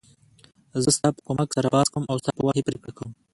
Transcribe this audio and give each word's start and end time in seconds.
زه 0.83 0.89
ستا 0.97 1.07
په 1.15 1.21
کومک 1.27 1.49
سره 1.55 1.67
بحث 1.73 1.87
کوم 1.93 2.03
او 2.11 2.15
ستا 2.21 2.31
په 2.37 2.43
وحی 2.45 2.65
پریکړه 2.67 2.93
کوم. 2.97 3.11